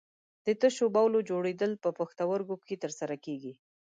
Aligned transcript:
د 0.45 0.47
تشو 0.61 0.85
بولو 0.95 1.19
جوړېدل 1.29 1.71
په 1.83 1.89
پښتورګو 1.99 2.55
کې 2.67 2.75
تر 2.83 2.91
سره 2.99 3.15
کېږي. 3.25 3.53